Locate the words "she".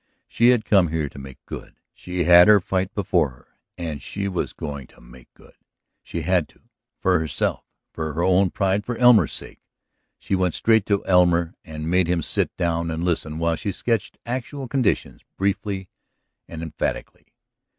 0.27-0.49, 1.93-2.23, 4.01-4.27, 6.01-6.21, 10.17-10.33, 13.55-13.71